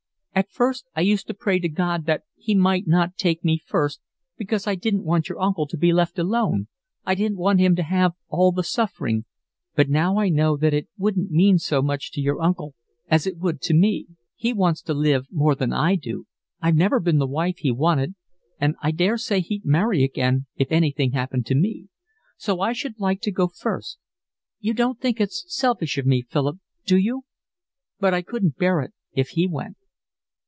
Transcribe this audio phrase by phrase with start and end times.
[0.33, 3.99] "At first, I used to pray to God that He might not take me first,
[4.37, 6.67] because I didn't want your uncle to be left alone,
[7.05, 9.25] I didn't want him to have all the suffering,
[9.75, 12.73] but now I know that it wouldn't mean so much to your uncle
[13.07, 14.07] as it would mean to me.
[14.35, 16.25] He wants to live more than I do,
[16.61, 18.15] I've never been the wife he wanted,
[18.57, 21.89] and I daresay he'd marry again if anything happened to me.
[22.37, 23.99] So I should like to go first.
[24.61, 27.25] You don't think it's selfish of me, Philip, do you?
[27.99, 29.75] But I couldn't bear it if he went."